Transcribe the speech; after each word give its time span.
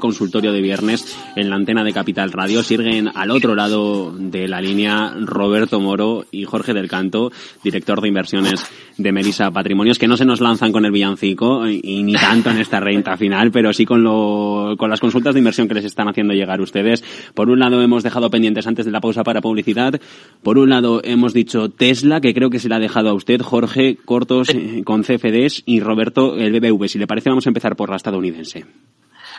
consultorio 0.00 0.52
de 0.52 0.60
viernes 0.60 1.16
en 1.36 1.50
la 1.50 1.56
antena 1.56 1.84
de 1.84 1.92
Capital 1.92 2.32
Radio. 2.32 2.62
Sirven 2.62 3.10
al 3.14 3.30
otro 3.30 3.54
lado 3.54 4.12
de 4.16 4.48
la 4.48 4.60
línea 4.60 5.14
Roberto 5.20 5.80
Moro 5.80 6.26
y 6.32 6.44
Jorge 6.44 6.74
del 6.74 6.88
Canto, 6.88 7.30
director 7.62 8.00
de 8.00 8.08
inversiones 8.08 8.64
de 8.98 9.12
Melisa 9.12 9.50
Patrimonios, 9.52 9.98
que 9.98 10.08
no 10.08 10.16
se 10.16 10.24
nos 10.24 10.40
lanzan 10.40 10.72
con 10.72 10.84
el 10.84 10.90
villancico 10.90 11.68
y, 11.68 12.02
ni 12.02 12.14
tanto 12.14 12.50
en 12.50 12.58
esta 12.58 12.80
renta 12.80 13.16
final, 13.16 13.52
pero 13.52 13.72
sí 13.72 13.84
con, 13.84 14.02
lo, 14.02 14.74
con 14.76 14.90
las 14.90 15.00
consultas 15.00 15.34
de 15.34 15.40
inversión 15.40 15.68
que 15.68 15.74
les 15.74 15.84
están 15.84 16.08
haciendo 16.08 16.34
llegar 16.34 16.60
ustedes. 16.60 17.04
Por 17.34 17.48
un 17.48 17.60
lado 17.60 17.80
hemos 17.80 18.02
dejado 18.02 18.30
pendientes 18.30 18.66
antes 18.66 18.84
de 18.84 18.90
la 18.90 19.00
pausa 19.00 19.22
para 19.22 19.40
publicidad. 19.40 20.00
Por 20.42 20.58
un 20.58 20.70
lado 20.70 21.02
hemos 21.04 21.32
dicho 21.34 21.68
Tesla, 21.68 22.20
que 22.20 22.34
creo 22.34 22.50
que 22.50 22.58
se 22.58 22.68
la 22.68 22.76
ha 22.76 22.80
dejado 22.80 23.10
a 23.10 23.14
usted, 23.14 23.40
Jorge, 23.40 23.96
cortos 24.04 24.48
eh, 24.50 24.82
con 24.84 25.02
CFDs 25.02 25.62
y 25.66 25.78
Roberto 25.78 26.36
el 26.36 26.52
BBV. 26.52 26.88
Si 26.88 26.98
le 26.98 27.06
parece 27.06 27.30
vamos 27.30 27.46
a 27.46 27.50
empezar 27.50 27.76
por 27.76 27.90
la 27.90 27.96
estadounidense. 27.96 28.64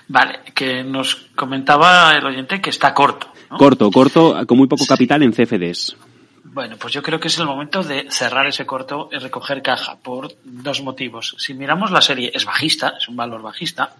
Vale, 0.07 0.39
que 0.53 0.83
nos 0.83 1.15
comentaba 1.35 2.13
el 2.13 2.25
oyente 2.25 2.61
que 2.61 2.69
está 2.69 2.93
corto. 2.93 3.27
Corto, 3.57 3.89
corto, 3.91 4.35
con 4.47 4.57
muy 4.57 4.67
poco 4.67 4.85
capital 4.85 5.23
en 5.23 5.31
CFDs. 5.31 5.95
Bueno, 6.43 6.77
pues 6.77 6.93
yo 6.93 7.01
creo 7.01 7.19
que 7.19 7.27
es 7.27 7.37
el 7.37 7.45
momento 7.45 7.83
de 7.83 8.07
cerrar 8.09 8.47
ese 8.47 8.65
corto 8.65 9.09
y 9.11 9.17
recoger 9.17 9.61
caja 9.61 9.97
por 9.97 10.33
dos 10.43 10.81
motivos. 10.81 11.35
Si 11.37 11.53
miramos 11.53 11.91
la 11.91 12.01
serie, 12.01 12.31
es 12.33 12.45
bajista, 12.45 12.93
es 12.97 13.09
un 13.09 13.17
valor 13.17 13.41
bajista, 13.41 13.93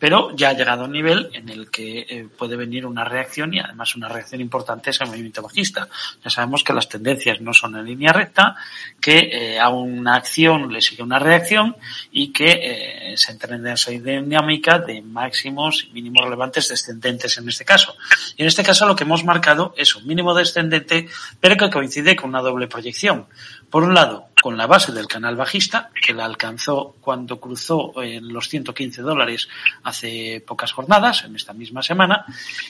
pero 0.00 0.34
ya 0.34 0.48
ha 0.48 0.52
llegado 0.54 0.82
a 0.82 0.84
un 0.86 0.92
nivel 0.92 1.28
en 1.34 1.48
el 1.50 1.70
que 1.70 2.06
eh, 2.08 2.26
puede 2.36 2.56
venir 2.56 2.86
una 2.86 3.04
reacción 3.04 3.52
y 3.52 3.60
además 3.60 3.94
una 3.94 4.08
reacción 4.08 4.40
importante 4.40 4.90
es 4.90 5.00
el 5.00 5.08
movimiento 5.08 5.42
bajista. 5.42 5.88
Ya 6.24 6.30
sabemos 6.30 6.64
que 6.64 6.72
las 6.72 6.88
tendencias 6.88 7.40
no 7.42 7.52
son 7.52 7.76
en 7.76 7.84
línea 7.84 8.12
recta, 8.12 8.56
que 8.98 9.18
eh, 9.18 9.60
a 9.60 9.68
una 9.68 10.16
acción 10.16 10.72
le 10.72 10.80
sigue 10.80 11.02
una 11.02 11.18
reacción 11.18 11.76
y 12.10 12.32
que 12.32 13.12
eh, 13.12 13.16
se 13.18 13.32
entra 13.32 13.54
en 13.54 13.66
esa 13.66 13.90
dinámica 13.90 14.78
de 14.78 15.02
máximos 15.02 15.86
y 15.88 15.92
mínimos 15.92 16.24
relevantes 16.24 16.70
descendentes 16.70 17.36
en 17.36 17.48
este 17.50 17.66
caso. 17.66 17.94
Y 18.38 18.42
en 18.42 18.48
este 18.48 18.62
caso 18.62 18.86
lo 18.86 18.96
que 18.96 19.04
hemos 19.04 19.22
marcado 19.22 19.74
es 19.76 19.94
un 19.94 20.06
mínimo 20.06 20.34
descendente, 20.34 21.08
pero 21.40 21.58
que 21.58 21.68
coincide 21.68 22.16
con 22.16 22.30
una 22.30 22.40
doble 22.40 22.68
proyección. 22.68 23.26
Por 23.68 23.84
un 23.84 23.94
lado, 23.94 24.29
con 24.40 24.56
la 24.56 24.66
base 24.66 24.92
del 24.92 25.06
canal 25.06 25.36
bajista, 25.36 25.90
que 26.00 26.14
la 26.14 26.24
alcanzó 26.24 26.96
cuando 27.00 27.38
cruzó 27.40 27.92
en 28.02 28.32
los 28.32 28.48
115 28.48 29.02
dólares 29.02 29.48
hace 29.84 30.42
pocas 30.46 30.72
jornadas, 30.72 31.24
en 31.24 31.36
esta 31.36 31.52
misma 31.52 31.82
semana, 31.82 32.24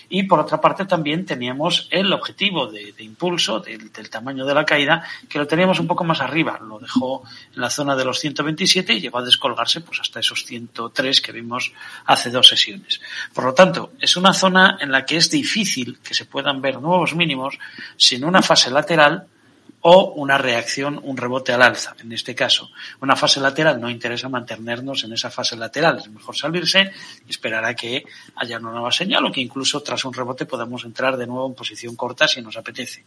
y 0.09 0.25
por 0.25 0.41
otra 0.41 0.61
parte 0.61 0.85
también 0.85 1.25
teníamos 1.25 1.89
el 1.91 2.13
objetivo 2.13 2.67
de, 2.67 2.95
impulso 2.99 3.61
del, 3.61 3.91
tamaño 4.11 4.45
de 4.45 4.55
la 4.55 4.65
caída, 4.65 5.05
que 5.29 5.39
lo 5.39 5.47
teníamos 5.47 5.79
un 5.79 5.87
poco 5.87 6.05
más 6.05 6.21
arriba, 6.21 6.59
lo 6.61 6.79
dejó 6.79 7.23
en 7.55 7.61
la 7.61 7.71
zona 7.71 7.95
de 7.95 8.05
los 8.05 8.19
127 8.19 8.95
y 8.95 9.01
llegó 9.01 9.19
a 9.19 9.25
descolgarse 9.25 9.81
pues 9.81 10.01
hasta 10.01 10.21
esos 10.21 10.45
103 10.45 11.21
que 11.21 11.33
vimos 11.33 11.73
hace 12.07 12.31
dos 12.31 12.49
sesiones. 12.49 13.01
Por 13.33 13.45
lo 13.45 13.55
tanto, 13.55 13.93
es 14.01 14.17
una 14.17 14.33
zona 14.33 14.79
en 14.81 14.91
la 14.91 15.05
que 15.05 15.17
es 15.17 15.31
difícil 15.31 15.99
que 16.03 16.15
se 16.15 16.25
puedan 16.25 16.61
ver 16.61 16.81
nuevos 16.81 17.15
mínimos 17.15 17.59
sin 17.97 18.25
una 18.25 18.43
fase 18.43 18.71
lateral 18.71 19.27
o 19.83 20.13
una 20.17 20.37
reacción, 20.37 21.01
un 21.03 21.17
rebote 21.17 21.53
al 21.53 21.63
alza. 21.63 21.95
En 22.01 22.13
este 22.13 22.35
caso, 22.35 22.71
una 23.01 23.17
fase 23.17 23.41
lateral 23.41 23.81
no 23.81 23.89
interesa 23.89 24.29
mantenernos 24.29 25.05
en 25.05 25.13
esa 25.13 25.31
fase 25.31 25.57
lateral. 25.57 25.99
Es 25.99 26.09
mejor 26.09 26.37
salirse 26.37 26.93
y 27.27 27.31
esperar 27.31 27.65
a 27.65 27.75
que 27.75 28.05
haya 28.37 28.59
una 28.59 28.73
nueva 28.73 28.93
señal 28.93 29.25
o 29.25 29.33
que 29.33 29.41
incluso 29.41 29.83
tras 29.83 30.05
un 30.05 30.13
rebote 30.13 30.45
podamos 30.45 30.85
entrar 30.85 31.17
de 31.17 31.27
nuevo 31.27 31.47
en 31.47 31.55
posición 31.55 31.97
corta 31.97 32.29
si 32.29 32.43
nos 32.43 32.57
apetece. 32.57 33.05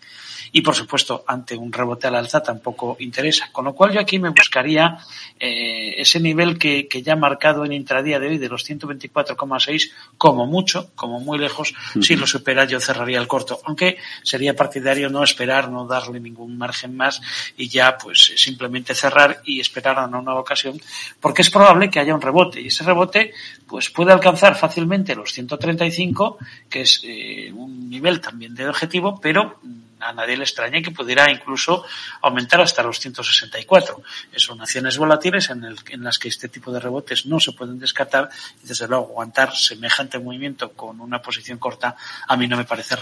Y 0.52 0.62
por 0.62 0.76
supuesto, 0.76 1.24
ante 1.28 1.56
un 1.56 1.72
rebote 1.72 2.08
al 2.08 2.16
alza 2.16 2.42
tampoco 2.42 2.98
interesa. 3.00 3.50
Con 3.52 3.66
lo 3.66 3.76
cual 3.76 3.94
yo 3.94 4.00
aquí 4.00 4.18
me 4.18 4.30
buscaría 4.30 4.98
eh, 5.40 5.94
ese 5.98 6.20
nivel 6.20 6.58
que, 6.58 6.88
que 6.88 7.04
ya 7.04 7.16
marcado 7.16 7.66
en 7.66 7.74
intradía 7.74 8.20
de 8.20 8.28
hoy 8.28 8.38
de 8.38 8.50
los 8.50 8.68
124,6 8.68 9.92
como 10.18 10.48
mucho, 10.48 10.92
como 10.96 11.20
muy 11.20 11.38
lejos. 11.38 11.74
Si 12.02 12.16
lo 12.16 12.26
supera 12.26 12.66
yo 12.66 12.80
cerraría 12.80 13.20
el 13.20 13.28
corto. 13.28 13.60
Aunque 13.66 13.98
sería 14.24 14.56
partidario 14.56 15.10
no 15.10 15.24
esperar, 15.24 15.70
no 15.70 15.86
darle 15.86 16.20
ningún 16.20 16.63
margen 16.64 16.96
más 16.96 17.22
y 17.58 17.68
ya 17.68 17.98
pues 17.98 18.34
simplemente 18.38 18.96
cerrar 18.96 19.42
y 19.44 19.60
esperar 19.60 20.00
a 20.00 20.06
una 20.06 20.22
nueva 20.22 20.40
ocasión 20.40 20.80
porque 21.20 21.42
es 21.42 21.50
probable 21.50 21.90
que 21.90 22.00
haya 22.00 22.16
un 22.16 22.22
rebote 22.22 22.62
y 22.62 22.68
ese 22.68 22.84
rebote 22.84 23.34
pues 23.68 23.90
puede 23.90 24.14
alcanzar 24.14 24.56
fácilmente 24.56 25.16
los 25.16 25.34
135 25.34 26.38
que 26.70 26.82
es 26.82 27.02
eh, 27.04 27.52
un 27.54 27.90
nivel 27.90 28.22
también 28.22 28.56
de 28.56 28.68
objetivo 28.68 29.20
pero 29.20 29.60
a 30.04 30.14
nadie 30.14 30.38
le 30.38 30.44
extraña 30.44 30.82
que 30.82 30.92
pudiera 30.92 31.32
incluso 31.32 31.86
aumentar 32.22 32.62
hasta 32.62 32.84
los 32.84 33.00
164. 33.00 34.02
Son 34.36 34.62
acciones 34.62 34.98
volátiles 34.98 35.50
en, 35.50 35.64
el, 35.64 35.78
en 35.90 36.04
las 36.04 36.20
que 36.20 36.28
este 36.28 36.50
tipo 36.50 36.72
de 36.72 36.80
rebotes 36.80 37.26
no 37.26 37.40
se 37.40 37.54
pueden 37.54 37.80
descartar 37.80 38.30
y 38.64 38.68
desde 38.68 38.88
luego 38.88 39.06
aguantar 39.06 39.56
semejante 39.56 40.20
movimiento 40.20 40.72
con 40.74 41.00
una 41.00 41.22
posición 41.22 41.58
corta 41.58 41.96
a 42.28 42.38
mí 42.38 42.48
no 42.48 42.58
me 42.58 42.66
parece 42.66 42.96
razonable. 42.96 43.02